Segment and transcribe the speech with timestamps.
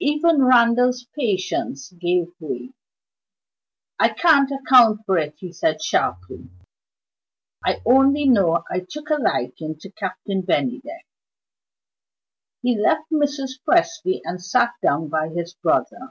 [0.00, 2.72] Even Randal's patience gave way.
[3.96, 6.50] "I can't account for it," he said sharply.
[7.64, 11.06] "I only know I took a liking to Captain Bennydeck."
[12.60, 13.60] He left Mrs.
[13.64, 16.10] Presty and sat down by his brother.